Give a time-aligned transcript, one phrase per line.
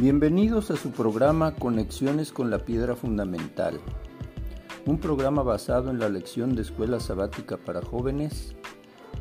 [0.00, 3.80] Bienvenidos a su programa Conexiones con la Piedra Fundamental,
[4.86, 8.54] un programa basado en la lección de escuela sabática para jóvenes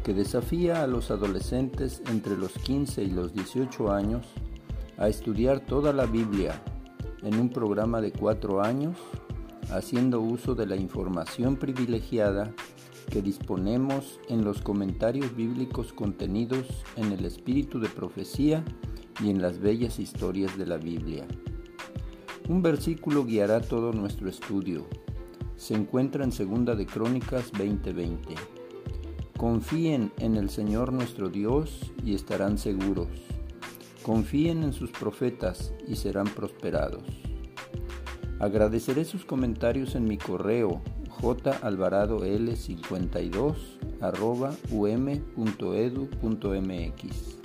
[0.04, 4.28] que desafía a los adolescentes entre los 15 y los 18 años
[5.00, 6.62] a estudiar toda la Biblia
[7.24, 8.98] en un programa de cuatro años,
[9.72, 12.54] haciendo uso de la información privilegiada
[13.10, 18.64] que disponemos en los comentarios bíblicos contenidos en el espíritu de profecía
[19.24, 21.26] y en las bellas historias de la Biblia.
[22.48, 24.88] Un versículo guiará todo nuestro estudio.
[25.56, 28.36] Se encuentra en Segunda de Crónicas 20:20.
[29.38, 33.10] Confíen en el Señor nuestro Dios y estarán seguros.
[34.04, 37.04] Confíen en sus profetas y serán prosperados.
[38.40, 40.82] Agradeceré sus comentarios en mi correo
[41.20, 43.56] jalvaradol52
[45.52, 47.37] um.edu.mx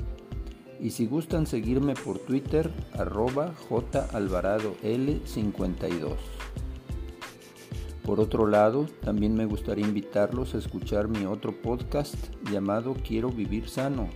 [0.82, 6.16] y si gustan seguirme por Twitter, arroba jalvaradol52.
[8.04, 12.16] Por otro lado, también me gustaría invitarlos a escuchar mi otro podcast
[12.50, 14.08] llamado Quiero Vivir Sano,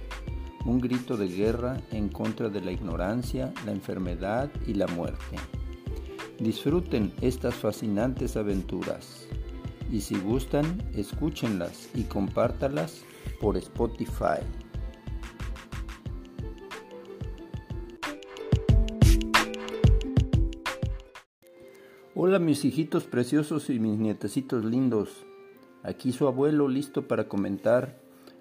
[0.64, 5.36] un grito de guerra en contra de la ignorancia, la enfermedad y la muerte.
[6.40, 9.28] Disfruten estas fascinantes aventuras
[9.92, 13.04] y si gustan, escúchenlas y compártalas
[13.40, 14.40] por Spotify.
[22.18, 25.26] Hola mis hijitos preciosos y mis nietecitos lindos.
[25.82, 27.98] Aquí su abuelo listo para comentar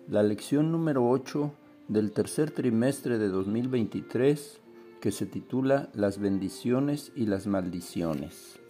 [0.08, 1.52] la lección número 8
[1.90, 4.62] del tercer trimestre de 2023
[5.02, 8.62] que se titula Las bendiciones y las maldiciones.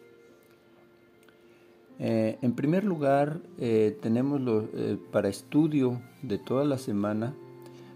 [2.00, 4.42] Eh, en primer lugar, eh, tenemos
[4.74, 7.36] eh, para estudio de toda la semana,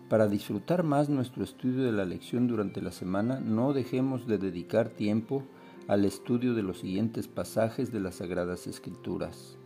[0.10, 4.90] para disfrutar más nuestro estudio de la lección durante la semana, no dejemos de dedicar
[4.90, 5.44] tiempo
[5.90, 9.58] al estudio de los siguientes pasajes de las Sagradas Escrituras.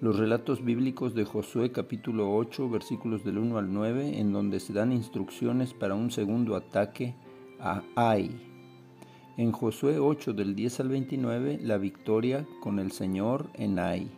[0.00, 4.72] Los relatos bíblicos de Josué capítulo 8 versículos del 1 al 9 en donde se
[4.72, 7.14] dan instrucciones para un segundo ataque
[7.60, 8.32] a Ai.
[9.36, 14.10] En Josué 8 del 10 al 29 la victoria con el Señor en Ai.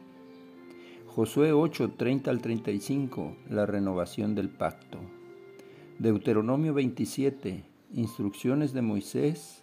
[1.06, 5.00] Josué 8 30 al 35 la renovación del pacto.
[5.98, 9.62] Deuteronomio 27 instrucciones de Moisés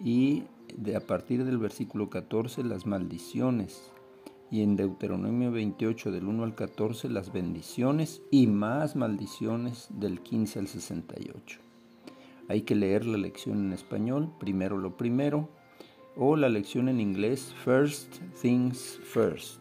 [0.00, 0.44] y
[0.76, 3.90] de a partir del versículo 14 las maldiciones
[4.50, 10.58] y en Deuteronomio 28 del 1 al 14 las bendiciones y más maldiciones del 15
[10.58, 11.60] al 68.
[12.48, 15.48] Hay que leer la lección en español, primero lo primero,
[16.16, 19.60] o la lección en inglés, First Things First.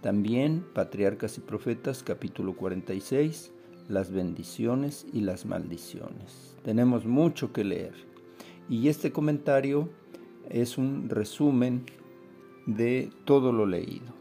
[0.00, 3.52] También Patriarcas y Profetas capítulo 46,
[3.88, 6.56] las bendiciones y las maldiciones.
[6.64, 7.94] Tenemos mucho que leer.
[8.68, 9.90] Y este comentario
[10.50, 11.84] es un resumen
[12.66, 14.14] de todo lo leído.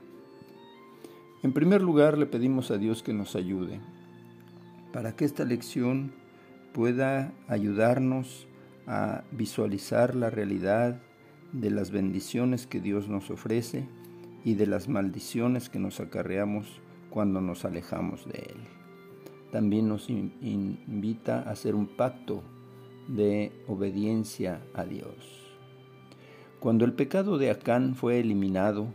[1.44, 3.80] En primer lugar, le pedimos a Dios que nos ayude
[4.94, 6.14] para que esta lección
[6.74, 8.48] pueda ayudarnos
[8.88, 11.02] a visualizar la realidad
[11.52, 13.88] de las bendiciones que Dios nos ofrece
[14.46, 18.58] y de las maldiciones que nos acarreamos cuando nos alejamos de Él.
[19.52, 22.44] También nos invita a hacer un pacto
[23.08, 25.43] de obediencia a Dios.
[26.64, 28.88] Cuando el pecado de Acán fue eliminado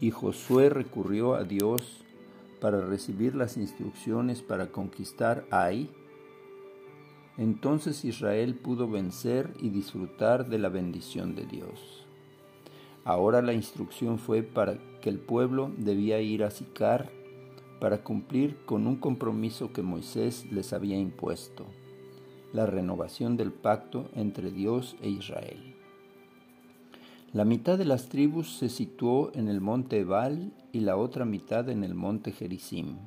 [0.00, 2.02] y Josué recurrió a Dios
[2.62, 5.90] para recibir las instrucciones para conquistar Ai,
[7.36, 12.06] entonces Israel pudo vencer y disfrutar de la bendición de Dios.
[13.04, 17.10] Ahora la instrucción fue para que el pueblo debía ir a Sicar
[17.80, 21.66] para cumplir con un compromiso que Moisés les había impuesto,
[22.54, 25.73] la renovación del pacto entre Dios e Israel.
[27.34, 31.68] La mitad de las tribus se situó en el monte Ebal y la otra mitad
[31.68, 32.98] en el monte Gerizim.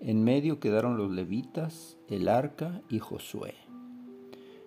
[0.00, 3.52] En medio quedaron los levitas, el arca y Josué.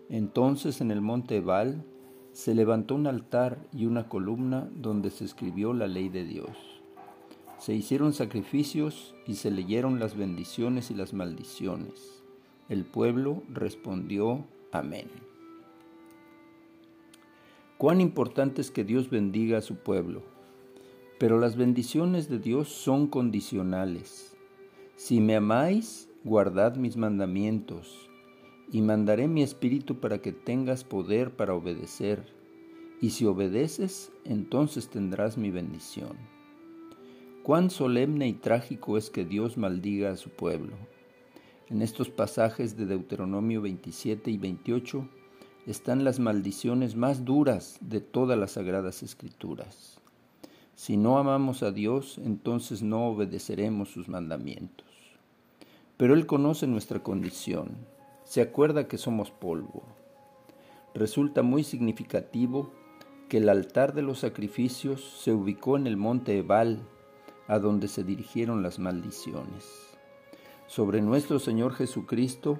[0.08, 1.84] Entonces en el monte Ebal
[2.32, 6.56] se levantó un altar y una columna donde se escribió la ley de Dios.
[7.58, 12.22] Se hicieron sacrificios y se leyeron las bendiciones y las maldiciones.
[12.70, 15.29] El pueblo respondió, Amén.
[17.80, 20.22] Cuán importante es que Dios bendiga a su pueblo.
[21.18, 24.36] Pero las bendiciones de Dios son condicionales.
[24.98, 28.10] Si me amáis, guardad mis mandamientos,
[28.70, 32.26] y mandaré mi espíritu para que tengas poder para obedecer.
[33.00, 36.18] Y si obedeces, entonces tendrás mi bendición.
[37.44, 40.76] Cuán solemne y trágico es que Dios maldiga a su pueblo.
[41.70, 45.08] En estos pasajes de Deuteronomio 27 y 28,
[45.68, 50.00] están las maldiciones más duras de todas las sagradas escrituras.
[50.76, 54.88] Si no amamos a Dios, entonces no obedeceremos sus mandamientos.
[55.98, 57.78] Pero Él conoce nuestra condición,
[58.24, 59.84] se acuerda que somos polvo.
[60.94, 62.72] Resulta muy significativo
[63.28, 66.80] que el altar de los sacrificios se ubicó en el monte Ebal,
[67.48, 69.66] a donde se dirigieron las maldiciones.
[70.68, 72.60] Sobre nuestro Señor Jesucristo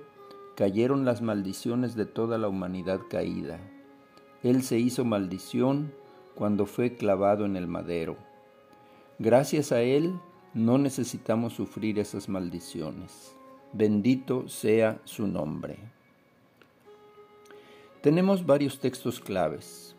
[0.60, 3.62] cayeron las maldiciones de toda la humanidad caída.
[4.44, 5.94] Él se hizo maldición
[6.36, 8.18] cuando fue clavado en el madero.
[9.20, 10.20] Gracias a Él
[10.54, 13.38] no necesitamos sufrir esas maldiciones.
[13.72, 15.78] Bendito sea su nombre.
[18.02, 19.96] Tenemos varios textos claves.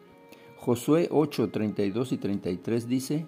[0.58, 3.26] Josué 8, 32 y 33 dice,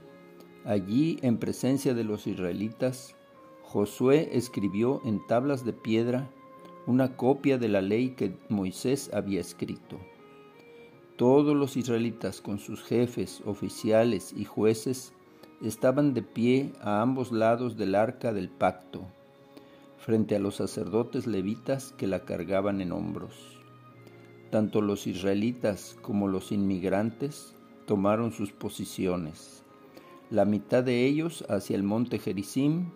[0.66, 3.16] Allí, en presencia de los israelitas,
[3.62, 6.28] Josué escribió en tablas de piedra
[6.86, 9.98] una copia de la ley que Moisés había escrito.
[11.16, 15.12] Todos los israelitas con sus jefes, oficiales y jueces
[15.62, 19.02] estaban de pie a ambos lados del arca del pacto,
[19.98, 23.60] frente a los sacerdotes levitas que la cargaban en hombros.
[24.50, 27.54] Tanto los israelitas como los inmigrantes
[27.86, 29.62] tomaron sus posiciones,
[30.30, 32.90] la mitad de ellos hacia el monte Gerizim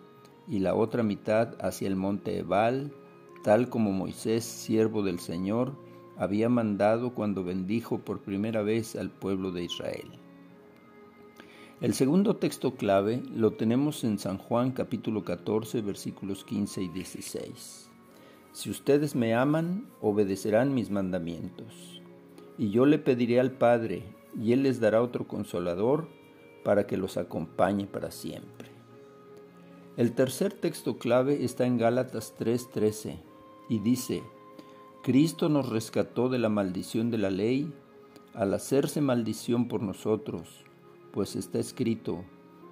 [0.47, 2.91] y la otra mitad hacia el monte Ebal,
[3.47, 5.71] tal como Moisés, siervo del Señor,
[6.17, 10.09] había mandado cuando bendijo por primera vez al pueblo de Israel.
[11.79, 17.89] El segundo texto clave lo tenemos en San Juan capítulo 14 versículos 15 y 16.
[18.51, 22.01] Si ustedes me aman, obedecerán mis mandamientos.
[22.57, 24.03] Y yo le pediré al Padre,
[24.37, 26.09] y Él les dará otro consolador
[26.65, 28.67] para que los acompañe para siempre.
[29.95, 33.36] El tercer texto clave está en Gálatas 3:13
[33.69, 34.23] y dice,
[35.03, 37.73] Cristo nos rescató de la maldición de la ley
[38.33, 40.63] al hacerse maldición por nosotros,
[41.11, 42.23] pues está escrito,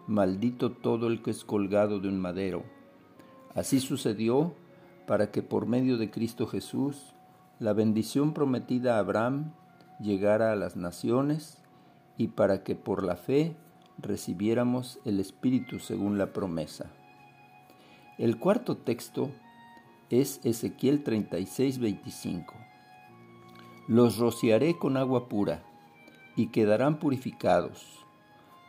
[0.08, 2.64] maldito todo el que es colgado de un madero.
[3.54, 4.54] Así sucedió
[5.08, 7.14] para que por medio de Cristo Jesús
[7.60, 9.54] la bendición prometida a Abraham
[10.00, 11.62] llegara a las naciones
[12.18, 13.56] y para que por la fe
[13.98, 16.92] recibiéramos el Espíritu según la promesa.
[18.18, 19.32] El cuarto texto
[20.12, 22.54] es Ezequiel 36, 25.
[23.88, 25.64] Los rociaré con agua pura,
[26.36, 28.06] y quedarán purificados.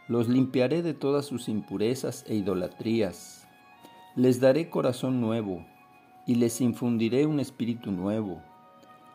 [0.09, 3.47] Los limpiaré de todas sus impurezas e idolatrías.
[4.15, 5.67] Les daré corazón nuevo,
[6.27, 8.41] y les infundiré un espíritu nuevo.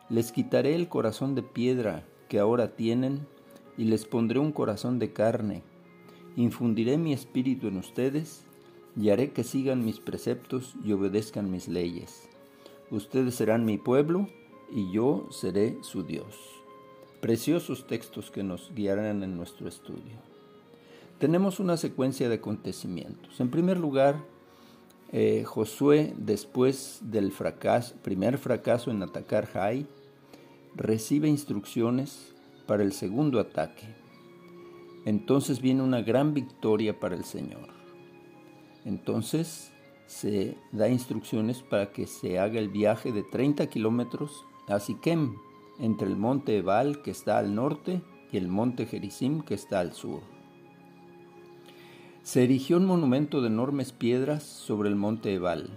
[0.10, 3.26] Les quitaré el corazón de piedra que ahora tienen,
[3.78, 5.64] y les pondré un corazón de carne.
[6.36, 8.46] Infundiré mi espíritu en ustedes,
[8.96, 12.28] y haré que sigan mis preceptos y obedezcan mis leyes.
[12.90, 14.28] Ustedes serán mi pueblo
[14.72, 16.36] y yo seré su Dios.
[17.22, 20.18] Preciosos textos que nos guiarán en nuestro estudio.
[21.20, 23.40] Tenemos una secuencia de acontecimientos.
[23.40, 24.24] En primer lugar,
[25.12, 27.32] eh, Josué, después del
[28.02, 29.86] primer fracaso en atacar Jai,
[30.76, 32.34] recibe instrucciones
[32.66, 33.94] para el segundo ataque.
[35.06, 37.81] Entonces viene una gran victoria para el Señor.
[38.86, 39.72] Entonces
[40.08, 45.36] se da instrucciones para que se haga el viaje de 30 kilómetros a Siquem,
[45.80, 49.94] entre el monte Ebal que está al norte y el monte Gerizim que está al
[49.94, 50.22] sur.
[52.24, 55.70] Se erigió un monumento de enormes piedras sobre el monte Ebal.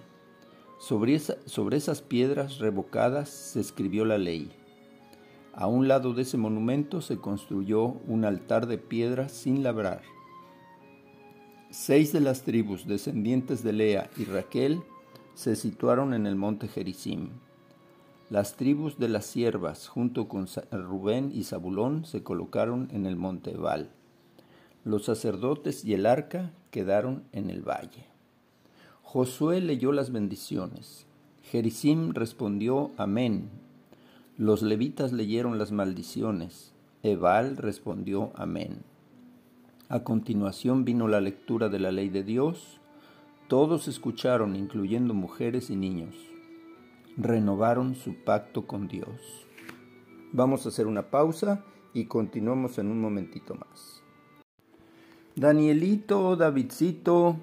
[0.79, 4.51] Sobre, sobre esas piedras revocadas se escribió la ley.
[5.55, 10.03] A un lado de ese monumento se construyó un altar de piedras sin labrar
[11.77, 14.81] Seis de las tribus descendientes de Lea y Raquel
[15.35, 17.31] se situaron en el monte Gerizim.
[18.31, 23.51] Las tribus de las siervas, junto con Rubén y Zabulón, se colocaron en el monte
[23.51, 23.91] Ebal.
[24.85, 28.07] Los sacerdotes y el arca quedaron en el valle.
[29.03, 31.07] Josué leyó las bendiciones.
[31.43, 33.49] Gerizim respondió Amén.
[34.39, 36.73] Los levitas leyeron las maldiciones.
[37.03, 38.94] Ebal respondió Amén.
[39.91, 42.81] A continuación vino la lectura de la ley de Dios.
[43.49, 46.15] Todos escucharon, incluyendo mujeres y niños.
[47.19, 49.47] Renovaron su pacto con Dios.
[50.33, 54.03] Vamos a hacer una pausa y continuamos en un momentito más.
[55.37, 57.37] Danielito, Davidcito,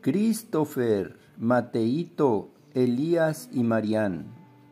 [0.00, 4.26] Christopher, Mateito, Elías y Marián.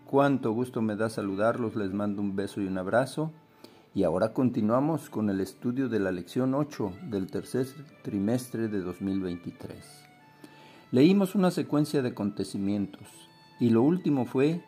[0.07, 3.31] Cuánto gusto me da saludarlos, les mando un beso y un abrazo.
[3.97, 7.69] Y ahora continuamos con el estudio de la lección 8 del tercer
[8.03, 9.77] trimestre de 2023.
[10.91, 13.07] Leímos una secuencia de acontecimientos
[13.61, 14.65] y lo último fue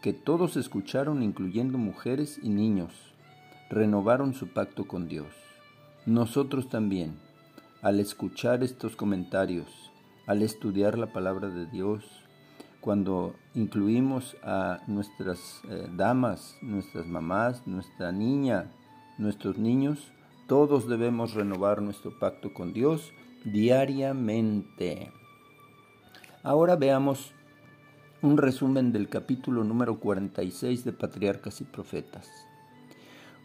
[0.00, 3.12] que todos escucharon, incluyendo mujeres y niños,
[3.68, 5.28] renovaron su pacto con Dios.
[6.06, 7.18] Nosotros también,
[7.82, 9.92] al escuchar estos comentarios,
[10.26, 12.19] al estudiar la palabra de Dios,
[12.80, 18.70] cuando incluimos a nuestras eh, damas, nuestras mamás, nuestra niña,
[19.18, 20.12] nuestros niños,
[20.46, 23.12] todos debemos renovar nuestro pacto con Dios
[23.44, 25.12] diariamente.
[26.42, 27.32] Ahora veamos
[28.22, 32.28] un resumen del capítulo número 46 de Patriarcas y Profetas.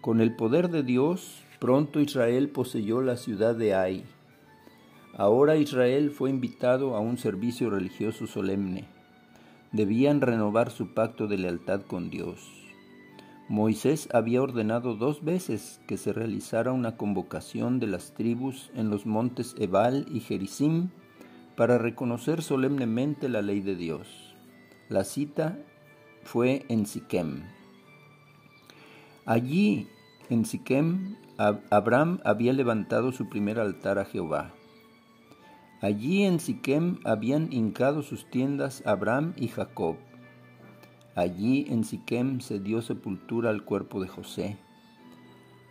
[0.01, 4.05] Con el poder de Dios, pronto Israel poseyó la ciudad de Ai.
[5.17, 8.94] Ahora Israel fue invitado a un servicio religioso solemne.
[9.75, 12.49] Debían renovar su pacto de lealtad con Dios.
[13.49, 19.05] Moisés había ordenado dos veces que se realizara una convocación de las tribus en los
[19.05, 20.91] montes Ebal y Gerizim
[21.57, 24.33] para reconocer solemnemente la ley de Dios.
[24.87, 25.59] La cita
[26.23, 27.43] fue en Siquem.
[29.25, 29.89] Allí,
[30.29, 34.54] en Siquem, Abraham había levantado su primer altar a Jehová.
[35.85, 39.97] Allí en Siquem habían hincado sus tiendas Abraham y Jacob.
[41.13, 44.57] Allí en Siquem se dio sepultura al cuerpo de José.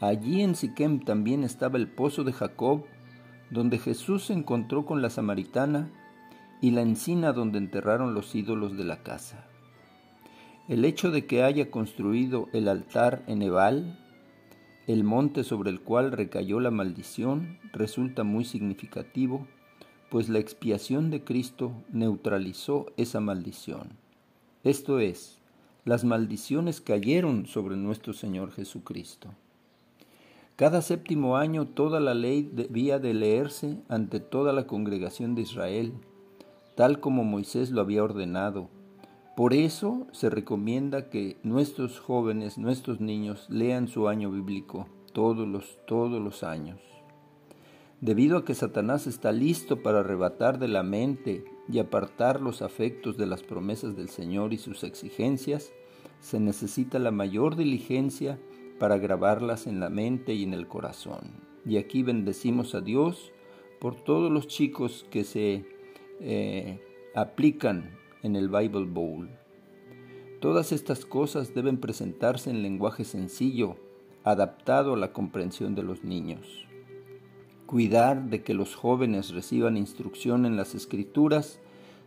[0.01, 2.85] Allí en Siquem también estaba el pozo de Jacob,
[3.51, 5.91] donde Jesús se encontró con la samaritana
[6.61, 9.49] y la encina donde enterraron los ídolos de la casa.
[10.69, 13.99] El hecho de que haya construido el altar en Ebal,
[14.87, 19.49] el monte sobre el cual recayó la maldición, resulta muy significativo,
[20.11, 23.91] pues la expiación de Cristo neutralizó esa maldición.
[24.63, 25.39] Esto es,
[25.85, 29.29] las maldiciones cayeron sobre nuestro Señor Jesucristo.
[30.57, 35.93] Cada séptimo año toda la ley debía de leerse ante toda la congregación de Israel,
[36.77, 38.69] tal como Moisés lo había ordenado.
[39.37, 45.77] Por eso se recomienda que nuestros jóvenes, nuestros niños, lean su año bíblico todos los,
[45.87, 46.79] todos los años.
[48.05, 51.43] Debido a que Satanás está listo para arrebatar de la mente
[51.73, 55.73] y apartar los afectos de las promesas del Señor y sus exigencias,
[56.21, 58.39] se necesita la mayor diligencia
[58.79, 61.31] para grabarlas en la mente y en el corazón.
[61.65, 63.33] Y aquí bendecimos a Dios
[63.81, 65.65] por todos los chicos que se
[66.21, 66.83] eh,
[67.15, 69.31] aplican en el Bible Bowl.
[70.43, 73.77] Todas estas cosas deben presentarse en lenguaje sencillo,
[74.25, 76.67] adaptado a la comprensión de los niños.
[77.75, 81.59] Cuidar de que los jóvenes reciban instrucción en las escrituras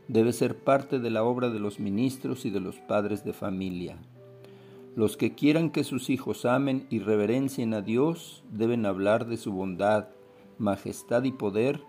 [0.07, 3.97] debe ser parte de la obra de los ministros y de los padres de familia.
[4.95, 9.51] Los que quieran que sus hijos amen y reverencien a Dios deben hablar de su
[9.51, 10.07] bondad,
[10.57, 11.81] majestad y poder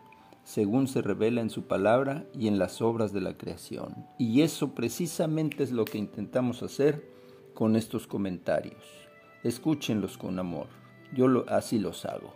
[0.43, 3.95] según se revela en su palabra y en las obras de la creación.
[4.19, 7.09] Y eso precisamente es lo que intentamos hacer
[7.55, 8.83] con estos comentarios.
[9.45, 10.67] Escúchenlos con amor.
[11.15, 12.35] Yo lo, así los hago.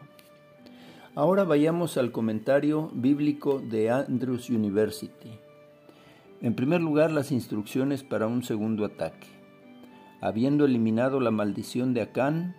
[1.14, 5.38] Ahora vayamos al comentario bíblico de Andrews University.
[6.40, 9.26] En primer lugar, las instrucciones para un segundo ataque.
[10.22, 12.56] Habiendo eliminado la maldición de Acán,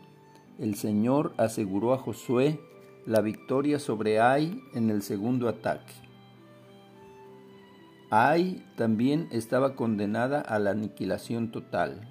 [0.59, 2.59] el Señor aseguró a Josué
[3.07, 5.93] la victoria sobre Ai en el segundo ataque.
[8.11, 12.07] Ai también estaba condenada a la aniquilación total.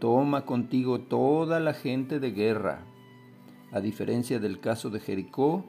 [0.00, 2.84] Toma contigo toda la gente de guerra.
[3.72, 5.64] A diferencia del caso de Jericó,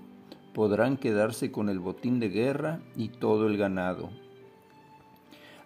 [0.54, 4.10] podrán quedarse con el botín de guerra y todo el ganado.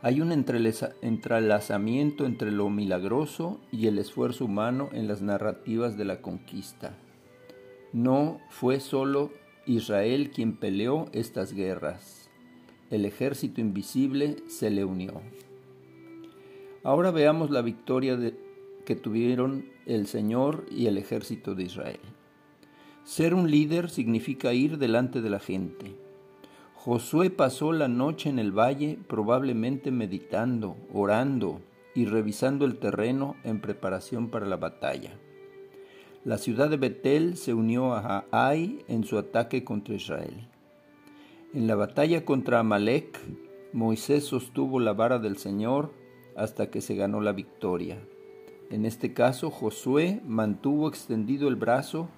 [0.02, 6.22] Hay un entrelazamiento entre lo milagroso y el esfuerzo humano en las narrativas de la
[6.22, 6.98] conquista.
[7.94, 9.32] No fue solo
[9.68, 12.30] Israel quien peleó estas guerras.
[12.90, 15.22] El ejército invisible se le unió.
[16.84, 18.18] Ahora veamos la victoria
[18.86, 22.00] que tuvieron el Señor y el ejército de Israel.
[23.04, 25.96] Ser un líder significa ir delante de la gente.
[26.76, 31.62] Josué pasó la noche en el valle probablemente meditando, orando
[31.94, 35.12] y revisando el terreno en preparación para la batalla.
[36.24, 40.48] La ciudad de Betel se unió a Ai en su ataque contra Israel.
[41.54, 43.20] En la batalla contra Amalek,
[43.74, 45.92] Moisés sostuvo la vara del Señor
[46.36, 47.98] hasta que se ganó la victoria.
[48.70, 52.10] En este caso, Josué mantuvo extendido el brazo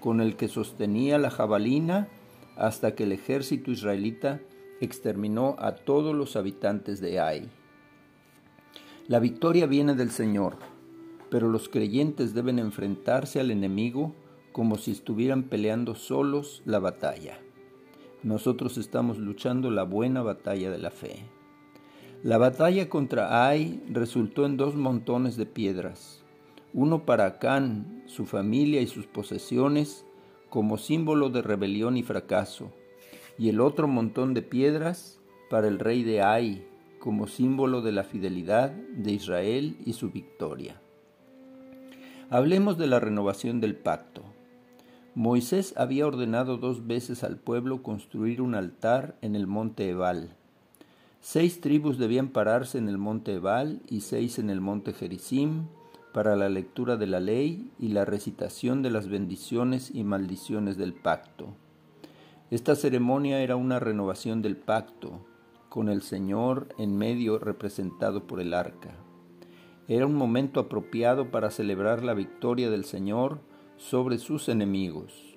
[0.00, 2.08] con el que sostenía la jabalina
[2.56, 4.40] hasta que el ejército israelita
[4.80, 7.48] exterminó a todos los habitantes de Ai.
[9.06, 10.56] La victoria viene del Señor
[11.30, 14.14] pero los creyentes deben enfrentarse al enemigo
[14.52, 17.38] como si estuvieran peleando solos la batalla.
[18.22, 21.24] Nosotros estamos luchando la buena batalla de la fe.
[22.22, 26.24] La batalla contra Ai resultó en dos montones de piedras,
[26.72, 30.04] uno para Acán, su familia y sus posesiones,
[30.48, 32.72] como símbolo de rebelión y fracaso,
[33.38, 35.20] y el otro montón de piedras
[35.50, 36.66] para el rey de Ai,
[36.98, 40.80] como símbolo de la fidelidad de Israel y su victoria.
[42.30, 44.22] Hablemos de la renovación del pacto.
[45.14, 50.36] Moisés había ordenado dos veces al pueblo construir un altar en el monte Ebal.
[51.20, 55.66] Seis tribus debían pararse en el monte Ebal y seis en el monte Gerizim
[56.18, 60.92] para la lectura de la ley y la recitación de las bendiciones y maldiciones del
[60.92, 61.54] pacto.
[62.50, 65.24] Esta ceremonia era una renovación del pacto,
[65.68, 68.96] con el Señor en medio representado por el arca.
[69.86, 73.38] Era un momento apropiado para celebrar la victoria del Señor
[73.76, 75.36] sobre sus enemigos.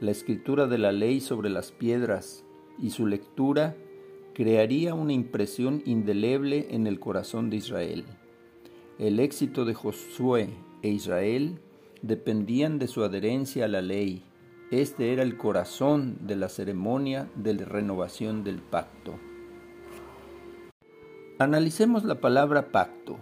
[0.00, 2.42] La escritura de la ley sobre las piedras
[2.78, 3.76] y su lectura
[4.32, 8.06] crearía una impresión indeleble en el corazón de Israel.
[8.98, 10.50] El éxito de Josué
[10.82, 11.60] e Israel
[12.02, 14.22] dependían de su adherencia a la ley
[14.72, 19.14] este era el corazón de la ceremonia de renovación del pacto.
[21.38, 23.16] Analicemos la palabra pacto.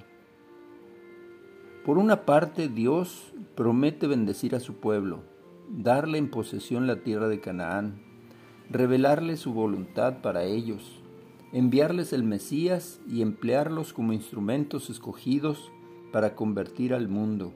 [1.85, 5.21] Por una parte, Dios promete bendecir a su pueblo,
[5.69, 8.01] darle en posesión la tierra de Canaán,
[8.71, 11.03] revelarle su voluntad para ellos,
[11.55, 15.71] enviarles el Mesías y emplearlos como instrumentos escogidos
[16.13, 17.53] para convertir al mundo.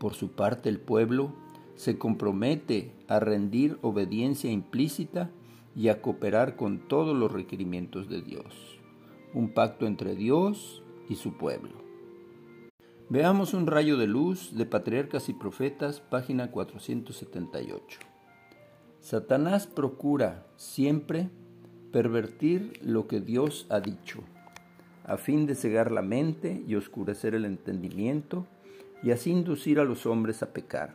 [0.00, 1.32] Por su parte, el pueblo
[1.76, 5.30] se compromete a rendir obediencia implícita
[5.76, 8.80] y a cooperar con todos los requerimientos de Dios.
[9.34, 11.74] Un pacto entre Dios y su pueblo.
[13.08, 18.00] Veamos un rayo de luz de Patriarcas y Profetas, página 478.
[18.98, 21.30] Satanás procura siempre
[21.94, 24.18] pervertir lo que Dios ha dicho,
[25.04, 28.48] a fin de cegar la mente y oscurecer el entendimiento,
[29.04, 30.92] y así inducir a los hombres a pecar.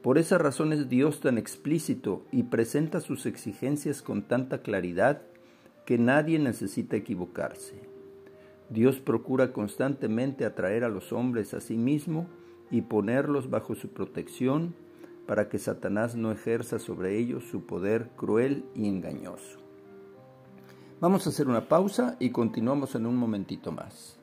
[0.00, 5.20] Por esa razón es Dios tan explícito y presenta sus exigencias con tanta claridad
[5.84, 7.82] que nadie necesita equivocarse.
[8.70, 12.28] Dios procura constantemente atraer a los hombres a sí mismo
[12.70, 14.74] y ponerlos bajo su protección
[15.26, 19.67] para que Satanás no ejerza sobre ellos su poder cruel y engañoso.
[21.00, 24.16] Vamos a hacer una pausa y continuamos en un momentito más.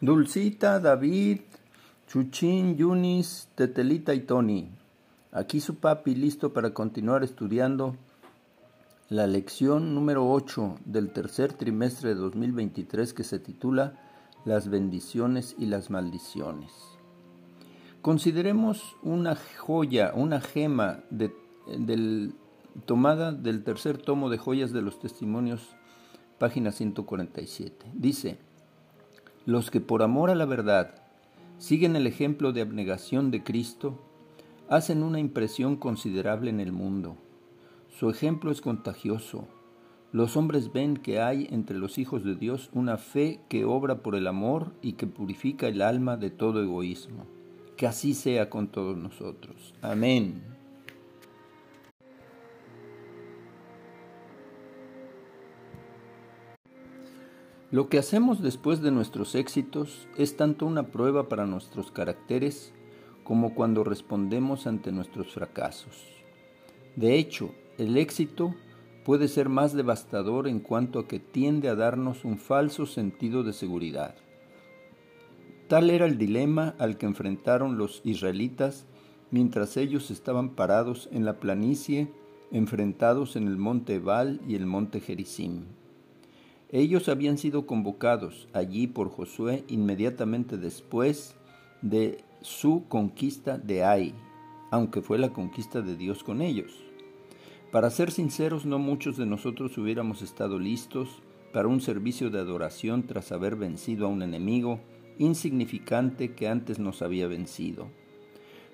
[0.00, 1.42] Dulcita, David,
[2.08, 4.68] Chuchín, Yunis, Tetelita y Tony.
[5.30, 7.94] Aquí su papi listo para continuar estudiando
[9.08, 14.00] la lección número 8 del tercer trimestre de 2023 que se titula
[14.44, 16.72] Las bendiciones y las maldiciones.
[18.02, 21.04] Consideremos una joya, una gema
[22.84, 25.76] tomada del tercer tomo de Joyas de los Testimonios,
[26.38, 27.86] página 147.
[27.94, 28.38] Dice,
[29.46, 31.02] los que por amor a la verdad
[31.58, 34.02] siguen el ejemplo de abnegación de Cristo,
[34.68, 37.16] hacen una impresión considerable en el mundo.
[37.88, 39.48] Su ejemplo es contagioso.
[40.12, 44.14] Los hombres ven que hay entre los hijos de Dios una fe que obra por
[44.14, 47.26] el amor y que purifica el alma de todo egoísmo.
[47.76, 49.74] Que así sea con todos nosotros.
[49.82, 50.55] Amén.
[57.72, 62.72] Lo que hacemos después de nuestros éxitos es tanto una prueba para nuestros caracteres
[63.24, 66.06] como cuando respondemos ante nuestros fracasos.
[66.94, 68.54] De hecho, el éxito
[69.04, 73.52] puede ser más devastador en cuanto a que tiende a darnos un falso sentido de
[73.52, 74.14] seguridad.
[75.66, 78.86] Tal era el dilema al que enfrentaron los israelitas
[79.32, 82.12] mientras ellos estaban parados en la planicie,
[82.52, 85.64] enfrentados en el monte Ebal y el monte Gerizim.
[86.70, 91.36] Ellos habían sido convocados allí por Josué inmediatamente después
[91.80, 94.14] de su conquista de Ai,
[94.70, 96.72] aunque fue la conquista de Dios con ellos.
[97.70, 103.06] Para ser sinceros, no muchos de nosotros hubiéramos estado listos para un servicio de adoración
[103.06, 104.80] tras haber vencido a un enemigo
[105.18, 107.88] insignificante que antes nos había vencido.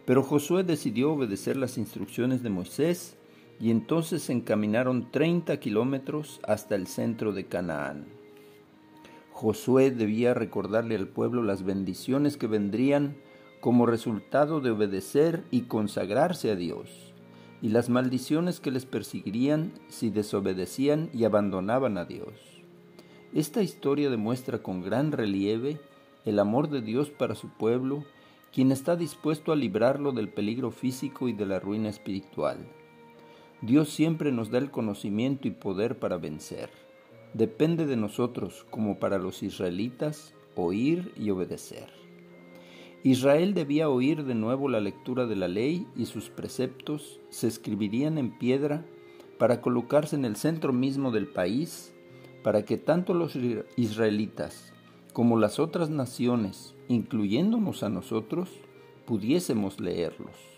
[0.06, 3.16] Pero Josué decidió obedecer las instrucciones de Moisés
[3.62, 8.06] y entonces se encaminaron treinta kilómetros hasta el centro de Canaán.
[9.30, 13.14] Josué debía recordarle al pueblo las bendiciones que vendrían
[13.60, 17.14] como resultado de obedecer y consagrarse a Dios,
[17.62, 22.32] y las maldiciones que les perseguirían si desobedecían y abandonaban a Dios.
[23.32, 25.78] Esta historia demuestra con gran relieve
[26.24, 28.02] el amor de Dios para su pueblo,
[28.52, 32.66] quien está dispuesto a librarlo del peligro físico y de la ruina espiritual.
[33.62, 36.68] Dios siempre nos da el conocimiento y poder para vencer.
[37.32, 41.88] depende de nosotros, como para los israelitas, oír y obedecer.
[43.04, 48.18] Israel debía oír de nuevo la lectura de la ley y sus preceptos se escribirían
[48.18, 48.84] en piedra
[49.38, 51.94] para colocarse en el centro mismo del país,
[52.42, 53.36] para que tanto los
[53.76, 54.72] israelitas
[55.12, 58.50] como las otras naciones, incluyéndonos a nosotros,
[59.06, 60.51] pudiésemos leerlos.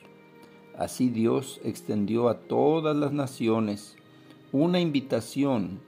[0.76, 3.96] Así Dios extendió a todas las naciones
[4.50, 5.80] una invitación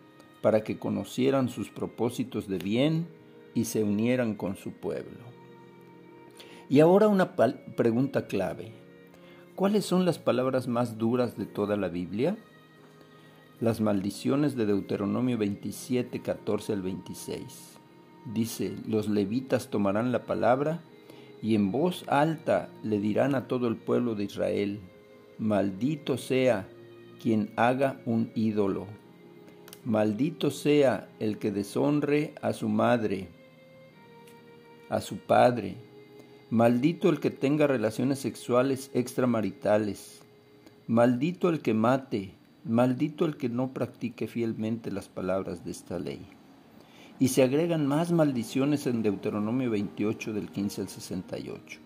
[0.42, 3.08] para que conocieran sus propósitos de bien
[3.54, 5.18] y se unieran con su pueblo.
[6.68, 8.72] Y ahora una pregunta clave.
[9.56, 12.36] ¿Cuáles son las palabras más duras de toda la Biblia?
[13.60, 17.78] Las maldiciones de Deuteronomio 27, 14 al 26.
[18.34, 20.82] Dice, los levitas tomarán la palabra
[21.46, 24.80] y en voz alta le dirán a todo el pueblo de Israel,
[25.38, 26.66] maldito sea
[27.22, 28.88] quien haga un ídolo,
[29.84, 33.28] maldito sea el que deshonre a su madre,
[34.88, 35.76] a su padre,
[36.50, 40.22] maldito el que tenga relaciones sexuales extramaritales,
[40.88, 46.35] maldito el que mate, maldito el que no practique fielmente las palabras de esta ley.
[47.18, 51.80] Y se agregan más maldiciones en Deuteronomio 28 del 15 al 68.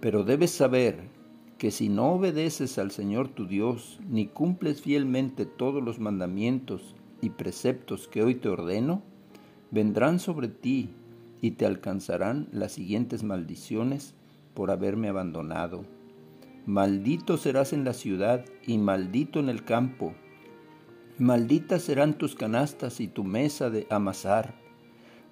[0.00, 1.08] Pero debes saber
[1.56, 7.30] que si no obedeces al Señor tu Dios, ni cumples fielmente todos los mandamientos y
[7.30, 9.02] preceptos que hoy te ordeno,
[9.70, 10.90] vendrán sobre ti
[11.40, 14.14] y te alcanzarán las siguientes maldiciones
[14.54, 15.84] por haberme abandonado.
[16.66, 20.14] Maldito serás en la ciudad y maldito en el campo
[21.18, 24.54] Malditas serán tus canastas y tu mesa de amasar.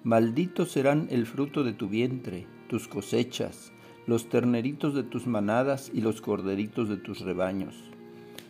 [0.03, 3.71] Malditos serán el fruto de tu vientre, tus cosechas,
[4.05, 7.75] los terneritos de tus manadas y los corderitos de tus rebaños.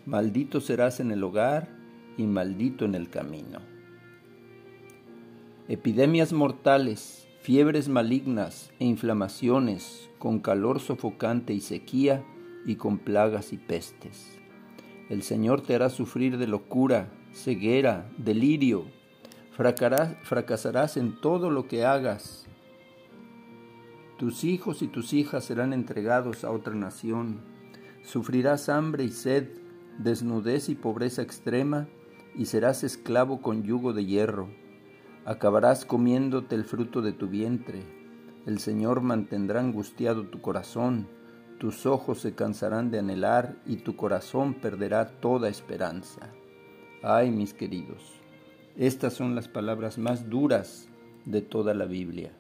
[0.08, 1.70] Maldito serás en el hogar
[2.18, 3.60] y maldito en el camino.
[5.68, 12.24] Epidemias mortales, fiebres malignas e inflamaciones, con calor sofocante y sequía,
[12.66, 14.40] y con plagas y pestes.
[15.10, 18.86] El Señor te hará sufrir de locura, ceguera, delirio.
[19.52, 22.46] Fracasarás en todo lo que hagas.
[24.18, 27.42] Tus hijos y tus hijas serán entregados a otra nación.
[28.04, 29.50] Sufrirás hambre y sed,
[30.00, 31.88] desnudez y pobreza extrema,
[32.36, 34.50] y serás esclavo con yugo de hierro.
[35.26, 37.84] Acabarás comiéndote el fruto de tu vientre.
[38.46, 41.08] El Señor mantendrá angustiado tu corazón,
[41.60, 46.30] tus ojos se cansarán de anhelar y tu corazón perderá toda esperanza.
[47.04, 48.02] Ay, mis queridos,
[48.76, 50.90] estas son las palabras más duras
[51.26, 52.32] de toda la Biblia.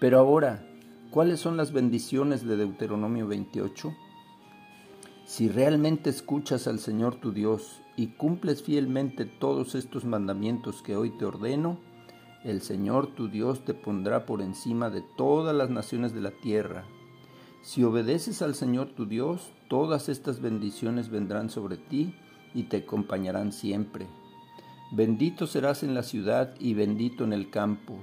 [0.00, 0.66] Pero ahora,
[1.12, 3.94] ¿cuáles son las bendiciones de Deuteronomio 28?
[5.26, 11.10] Si realmente escuchas al Señor tu Dios y cumples fielmente todos estos mandamientos que hoy
[11.10, 11.78] te ordeno,
[12.42, 16.84] el Señor tu Dios te pondrá por encima de todas las naciones de la tierra.
[17.62, 22.16] Si obedeces al Señor tu Dios, todas estas bendiciones vendrán sobre ti
[22.54, 24.06] y te acompañarán siempre.
[24.90, 27.98] Bendito serás en la ciudad y bendito en el campo.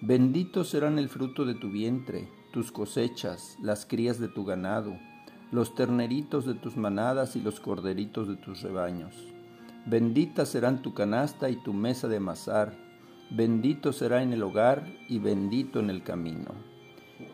[0.00, 4.96] Bendito serán el fruto de tu vientre, tus cosechas, las crías de tu ganado,
[5.50, 9.14] los terneritos de tus manadas y los corderitos de tus rebaños.
[9.84, 12.76] Bendita serán tu canasta y tu mesa de amasar.
[13.30, 16.52] Bendito será en el hogar y bendito en el camino.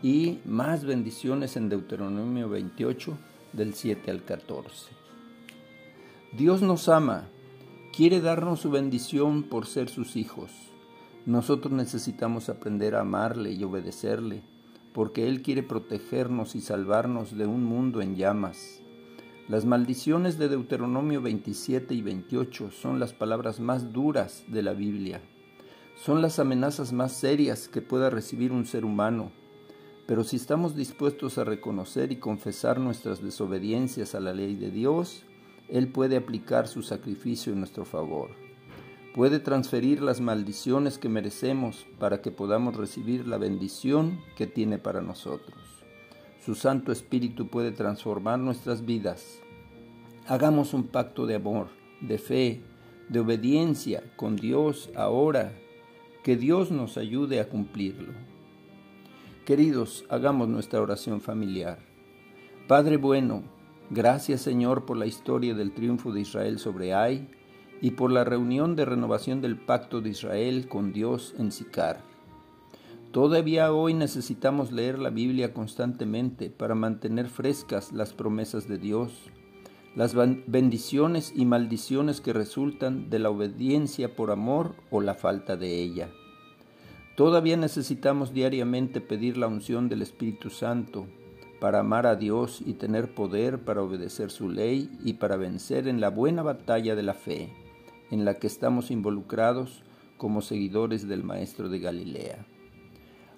[0.03, 3.19] Y más bendiciones en Deuteronomio 28
[3.53, 5.08] del 7 al 14.
[6.33, 7.31] Dios nos ama,
[7.97, 10.51] quiere darnos su bendición por ser sus hijos.
[11.25, 14.43] Nosotros necesitamos aprender a amarle y obedecerle,
[14.93, 18.83] porque Él quiere protegernos y salvarnos de un mundo en llamas.
[19.49, 25.23] Las maldiciones de Deuteronomio 27 y 28 son las palabras más duras de la Biblia.
[25.97, 29.33] Son las amenazas más serias que pueda recibir un ser humano.
[30.07, 35.25] Pero si estamos dispuestos a reconocer y confesar nuestras desobediencias a la ley de Dios,
[35.69, 38.31] él puede aplicar su sacrificio en nuestro favor.
[39.15, 45.01] Puede transferir las maldiciones que merecemos para que podamos recibir la bendición que tiene para
[45.01, 45.59] nosotros.
[46.45, 49.41] Su Santo Espíritu puede transformar nuestras vidas.
[50.27, 51.69] Hagamos un pacto de amor,
[52.01, 52.63] de fe,
[53.09, 55.53] de obediencia con Dios ahora.
[56.23, 58.13] Que Dios nos ayude a cumplirlo.
[59.45, 61.79] Queridos, hagamos nuestra oración familiar.
[62.67, 63.43] Padre bueno,
[63.91, 67.29] Gracias Señor por la historia del triunfo de Israel sobre Ai
[67.81, 72.03] y por la reunión de renovación del pacto de Israel con Dios en Sicar.
[73.13, 79.31] Todavía hoy necesitamos leer la Biblia constantemente para mantener frescas las promesas de Dios.
[79.97, 85.83] las bendiciones y maldiciones que resultan de la obediencia por amor o la falta de
[85.83, 86.11] ella.
[87.17, 91.09] Todavía necesitamos diariamente pedir la unción del Espíritu Santo
[91.61, 96.01] para amar a Dios y tener poder para obedecer su ley y para vencer en
[96.01, 97.53] la buena batalla de la fe,
[98.11, 99.83] en la que estamos involucrados
[100.17, 102.47] como seguidores del Maestro de Galilea.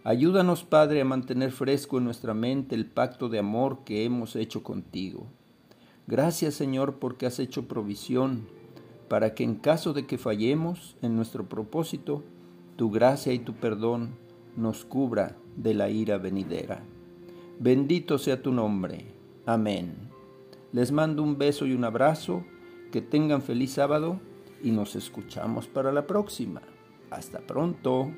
[0.03, 4.63] Ayúdanos, Padre, a mantener fresco en nuestra mente el pacto de amor que hemos hecho
[4.63, 5.27] contigo.
[6.07, 8.49] Gracias, Señor, porque has hecho provisión
[9.09, 12.23] para que en caso de que fallemos en nuestro propósito,
[12.77, 14.11] tu gracia y tu perdón
[14.57, 16.83] nos cubra de la ira venidera.
[17.63, 19.05] Bendito sea tu nombre.
[19.45, 19.95] Amén.
[20.73, 22.43] Les mando un beso y un abrazo,
[22.91, 24.19] que tengan feliz sábado
[24.63, 26.63] y nos escuchamos para la próxima.
[27.11, 28.11] Hasta pronto.